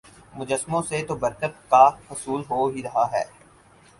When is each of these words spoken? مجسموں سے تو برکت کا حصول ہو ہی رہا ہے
مجسموں 0.33 0.81
سے 0.81 1.01
تو 1.07 1.15
برکت 1.15 1.53
کا 1.69 1.83
حصول 2.09 2.41
ہو 2.49 2.67
ہی 2.67 2.83
رہا 2.83 3.05
ہے 3.11 3.23